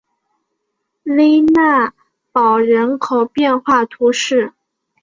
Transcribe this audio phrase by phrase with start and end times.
[1.03, 1.93] 勒讷
[2.31, 4.55] 堡人口变化图示